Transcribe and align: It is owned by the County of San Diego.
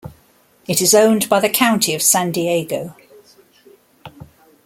It 0.67 0.81
is 0.81 0.95
owned 0.95 1.29
by 1.29 1.39
the 1.41 1.47
County 1.47 1.93
of 1.93 2.01
San 2.01 2.31
Diego. 2.31 2.95